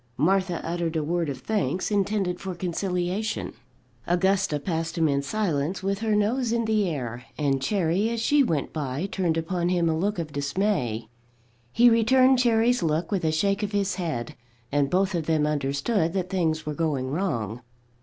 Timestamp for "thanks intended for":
1.41-2.55